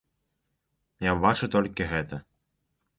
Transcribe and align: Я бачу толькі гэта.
Я 1.09 1.13
бачу 1.27 1.53
толькі 1.59 1.91
гэта. 1.95 2.15